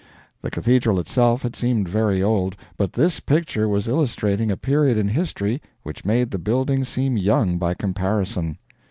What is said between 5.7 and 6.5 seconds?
which made the